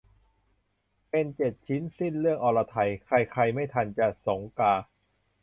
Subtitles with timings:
[1.09, 4.73] เปนเจ็ดชิ้นสิ้นเรื่องอรไทย ใครใครไม่ทันจะสงกา